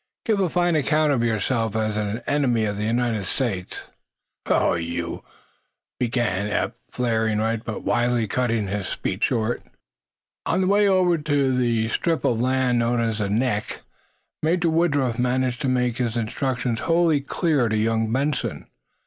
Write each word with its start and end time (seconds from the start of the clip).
"Give 0.25 0.39
a 0.39 0.49
fine 0.49 0.75
account 0.75 1.13
of 1.13 1.23
yourself 1.23 1.75
as 1.75 1.95
an 1.95 2.23
enemy 2.25 2.65
of 2.65 2.75
the 2.75 2.85
United 2.85 3.25
States!" 3.25 3.81
"Oh, 4.47 4.73
you" 4.73 5.23
began 5.99 6.47
Eph, 6.47 6.71
flaring 6.89 7.39
red, 7.39 7.63
but 7.63 7.83
wisely 7.83 8.27
cutting 8.27 8.65
his 8.65 8.87
speech 8.87 9.25
short. 9.25 9.61
On 10.47 10.59
the 10.61 10.65
way 10.65 10.87
over 10.87 11.19
to 11.19 11.55
the 11.55 11.87
strip 11.89 12.25
of 12.25 12.41
land 12.41 12.79
known 12.79 12.99
as 12.99 13.19
the 13.19 13.29
"neck" 13.29 13.81
Major 14.41 14.71
Woodruff 14.71 15.19
managed 15.19 15.61
to 15.61 15.69
make 15.69 15.97
his 15.99 16.17
instructions 16.17 16.79
wholly 16.79 17.21
clear 17.21 17.69
to 17.69 17.77
young 17.77 18.11
Benson. 18.11 18.65